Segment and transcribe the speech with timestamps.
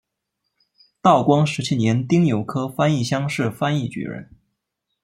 [0.99, 4.31] 道光十七年丁酉科翻译乡试翻译举人。